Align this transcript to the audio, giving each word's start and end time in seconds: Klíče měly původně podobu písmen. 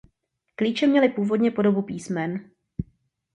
Klíče 0.55 0.87
měly 0.87 1.09
původně 1.09 1.51
podobu 1.51 1.81
písmen. 1.81 2.51